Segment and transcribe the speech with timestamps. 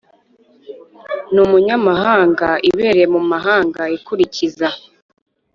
[1.33, 4.67] n umunyamahanga ibereye mu mahanga ikurikiza